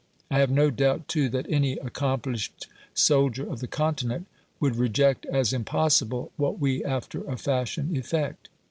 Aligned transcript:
I 0.31 0.39
have 0.39 0.49
no 0.49 0.71
doubt 0.71 1.07
too 1.07 1.29
that 1.29 1.45
any 1.47 1.73
accomplished 1.73 2.65
soldier 2.95 3.47
of 3.47 3.59
the 3.59 3.67
Continent 3.67 4.25
would 4.59 4.75
reject 4.75 5.27
as 5.27 5.53
impossible 5.53 6.31
what 6.37 6.57
we 6.57 6.83
after 6.83 7.21
a 7.25 7.37
fashion 7.37 7.95
effect. 7.95 8.49